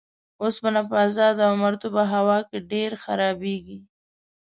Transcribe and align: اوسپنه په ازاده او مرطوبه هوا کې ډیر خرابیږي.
اوسپنه 0.43 0.81
په 0.89 0.95
ازاده 1.07 1.43
او 1.49 1.55
مرطوبه 1.63 2.03
هوا 2.13 2.37
کې 2.47 2.57
ډیر 2.71 2.91
خرابیږي. 3.03 3.79